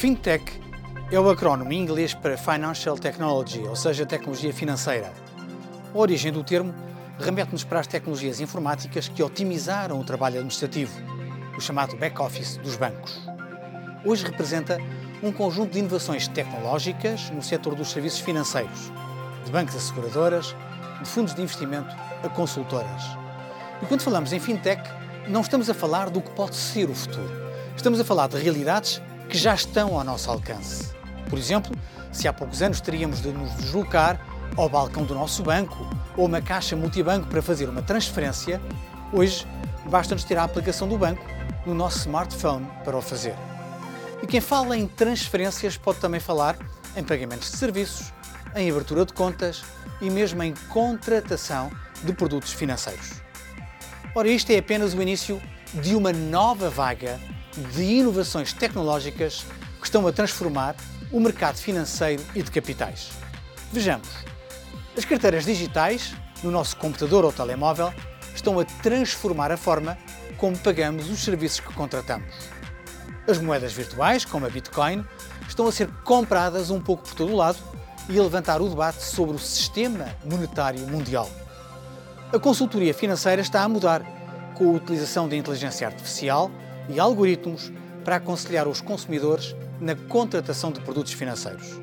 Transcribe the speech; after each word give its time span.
FinTech 0.00 0.58
é 1.12 1.20
o 1.20 1.28
acrónimo 1.28 1.70
em 1.74 1.82
inglês 1.82 2.14
para 2.14 2.34
Financial 2.34 2.96
Technology, 2.96 3.60
ou 3.68 3.76
seja, 3.76 4.06
tecnologia 4.06 4.50
financeira. 4.50 5.12
A 5.94 5.98
origem 5.98 6.32
do 6.32 6.42
termo 6.42 6.74
remete-nos 7.18 7.64
para 7.64 7.80
as 7.80 7.86
tecnologias 7.86 8.40
informáticas 8.40 9.08
que 9.08 9.22
otimizaram 9.22 10.00
o 10.00 10.02
trabalho 10.02 10.36
administrativo, 10.36 10.98
o 11.54 11.60
chamado 11.60 11.98
back-office 11.98 12.56
dos 12.56 12.76
bancos. 12.76 13.20
Hoje 14.02 14.24
representa 14.24 14.78
um 15.22 15.30
conjunto 15.30 15.72
de 15.72 15.80
inovações 15.80 16.26
tecnológicas 16.28 17.28
no 17.28 17.42
setor 17.42 17.74
dos 17.74 17.90
serviços 17.90 18.20
financeiros, 18.20 18.90
de 19.44 19.52
bancos 19.52 19.76
asseguradoras, 19.76 20.56
de 20.98 21.06
fundos 21.10 21.34
de 21.34 21.42
investimento 21.42 21.94
a 22.24 22.28
consultoras. 22.30 23.02
E 23.82 23.84
quando 23.84 24.00
falamos 24.00 24.32
em 24.32 24.40
fintech, 24.40 24.82
não 25.28 25.42
estamos 25.42 25.68
a 25.68 25.74
falar 25.74 26.08
do 26.08 26.22
que 26.22 26.30
pode 26.30 26.56
ser 26.56 26.88
o 26.88 26.94
futuro. 26.94 27.50
Estamos 27.76 28.00
a 28.00 28.04
falar 28.04 28.28
de 28.28 28.38
realidades 28.38 29.02
que 29.30 29.38
já 29.38 29.54
estão 29.54 29.96
ao 29.96 30.02
nosso 30.02 30.28
alcance. 30.28 30.92
Por 31.28 31.38
exemplo, 31.38 31.72
se 32.10 32.26
há 32.26 32.32
poucos 32.32 32.60
anos 32.62 32.80
teríamos 32.80 33.22
de 33.22 33.28
nos 33.28 33.54
deslocar 33.58 34.20
ao 34.56 34.68
balcão 34.68 35.04
do 35.04 35.14
nosso 35.14 35.44
banco 35.44 35.88
ou 36.16 36.26
uma 36.26 36.42
caixa 36.42 36.74
multibanco 36.74 37.28
para 37.28 37.40
fazer 37.40 37.68
uma 37.68 37.80
transferência, 37.80 38.60
hoje 39.12 39.46
basta-nos 39.88 40.24
ter 40.24 40.36
a 40.36 40.42
aplicação 40.42 40.88
do 40.88 40.98
banco 40.98 41.24
no 41.64 41.72
nosso 41.72 42.00
smartphone 42.00 42.66
para 42.84 42.96
o 42.96 43.00
fazer. 43.00 43.36
E 44.20 44.26
quem 44.26 44.40
fala 44.40 44.76
em 44.76 44.88
transferências 44.88 45.76
pode 45.76 46.00
também 46.00 46.18
falar 46.18 46.56
em 46.96 47.04
pagamentos 47.04 47.52
de 47.52 47.56
serviços, 47.56 48.12
em 48.56 48.68
abertura 48.68 49.06
de 49.06 49.12
contas 49.12 49.62
e 50.00 50.10
mesmo 50.10 50.42
em 50.42 50.54
contratação 50.68 51.70
de 52.02 52.12
produtos 52.12 52.52
financeiros. 52.52 53.22
Ora, 54.12 54.28
isto 54.28 54.50
é 54.50 54.58
apenas 54.58 54.92
o 54.92 55.00
início 55.00 55.40
de 55.72 55.94
uma 55.94 56.12
nova 56.12 56.68
vaga 56.68 57.20
de 57.72 57.82
inovações 57.82 58.52
tecnológicas 58.52 59.44
que 59.78 59.84
estão 59.84 60.06
a 60.06 60.12
transformar 60.12 60.76
o 61.10 61.18
mercado 61.18 61.56
financeiro 61.56 62.24
e 62.34 62.42
de 62.42 62.50
capitais. 62.50 63.10
Vejamos. 63.72 64.08
As 64.96 65.04
carteiras 65.04 65.44
digitais, 65.44 66.14
no 66.42 66.50
nosso 66.50 66.76
computador 66.76 67.24
ou 67.24 67.32
telemóvel, 67.32 67.92
estão 68.34 68.58
a 68.58 68.64
transformar 68.64 69.50
a 69.50 69.56
forma 69.56 69.96
como 70.36 70.56
pagamos 70.58 71.10
os 71.10 71.22
serviços 71.22 71.60
que 71.60 71.72
contratamos. 71.74 72.32
As 73.28 73.38
moedas 73.38 73.72
virtuais, 73.72 74.24
como 74.24 74.46
a 74.46 74.48
Bitcoin, 74.48 75.04
estão 75.48 75.66
a 75.66 75.72
ser 75.72 75.88
compradas 76.04 76.70
um 76.70 76.80
pouco 76.80 77.04
por 77.04 77.14
todo 77.14 77.32
o 77.32 77.36
lado 77.36 77.58
e 78.08 78.18
a 78.18 78.22
levantar 78.22 78.60
o 78.60 78.68
debate 78.68 79.02
sobre 79.02 79.36
o 79.36 79.38
sistema 79.38 80.06
monetário 80.24 80.86
mundial. 80.88 81.30
A 82.32 82.38
consultoria 82.38 82.94
financeira 82.94 83.42
está 83.42 83.62
a 83.62 83.68
mudar, 83.68 84.02
com 84.54 84.70
a 84.70 84.72
utilização 84.72 85.28
de 85.28 85.36
inteligência 85.36 85.86
artificial 85.86 86.50
e 86.92 87.00
algoritmos 87.00 87.72
para 88.04 88.16
aconselhar 88.16 88.66
os 88.66 88.80
consumidores 88.80 89.54
na 89.80 89.94
contratação 89.94 90.72
de 90.72 90.80
produtos 90.80 91.12
financeiros. 91.12 91.80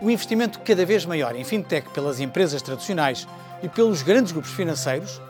O 0.00 0.10
investimento 0.10 0.60
cada 0.60 0.86
vez 0.86 1.04
maior 1.04 1.34
em 1.34 1.44
fintech 1.44 1.90
pelas 1.90 2.20
empresas 2.20 2.62
tradicionais 2.62 3.26
e 3.62 3.68
pelos 3.68 4.02
grandes 4.02 4.32
grupos 4.32 4.52
financeiros 4.52 5.20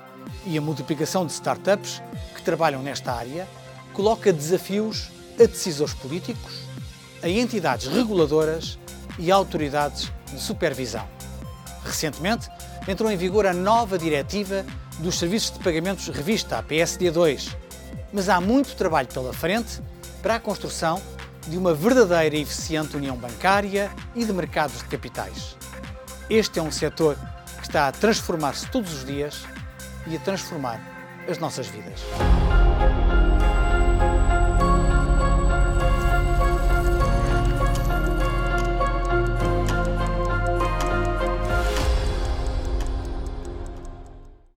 e 0.44 0.58
a 0.58 0.60
multiplicação 0.60 1.24
de 1.24 1.32
startups 1.32 2.02
que 2.34 2.42
trabalham 2.42 2.82
nesta 2.82 3.12
área 3.12 3.46
coloca 3.94 4.32
desafios 4.32 5.10
a 5.40 5.46
decisores 5.46 5.94
políticos, 5.94 6.62
a 7.22 7.28
entidades 7.28 7.86
reguladoras 7.86 8.78
e 9.18 9.30
autoridades 9.30 10.12
de 10.32 10.40
supervisão. 10.40 11.06
Recentemente, 11.84 12.48
entrou 12.86 13.10
em 13.10 13.16
vigor 13.16 13.46
a 13.46 13.54
nova 13.54 13.98
diretiva 13.98 14.64
dos 14.98 15.18
serviços 15.18 15.52
de 15.52 15.64
pagamentos 15.64 16.08
revista, 16.08 16.58
a 16.58 16.62
PSD2, 16.62 17.56
mas 18.12 18.28
há 18.28 18.40
muito 18.40 18.74
trabalho 18.76 19.08
pela 19.08 19.32
frente 19.32 19.80
para 20.22 20.36
a 20.36 20.40
construção 20.40 21.00
de 21.46 21.56
uma 21.56 21.74
verdadeira 21.74 22.36
e 22.36 22.42
eficiente 22.42 22.96
união 22.96 23.16
bancária 23.16 23.90
e 24.14 24.24
de 24.24 24.32
mercados 24.32 24.78
de 24.78 24.84
capitais. 24.84 25.56
Este 26.28 26.58
é 26.58 26.62
um 26.62 26.70
setor 26.70 27.16
que 27.58 27.66
está 27.66 27.88
a 27.88 27.92
transformar-se 27.92 28.66
todos 28.68 28.92
os 28.92 29.04
dias 29.04 29.44
e 30.06 30.16
a 30.16 30.20
transformar 30.20 30.80
as 31.28 31.38
nossas 31.38 31.66
vidas. 31.66 32.02